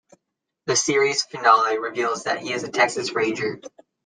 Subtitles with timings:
[0.65, 3.61] The series finale reveals that he is a Texas Ranger.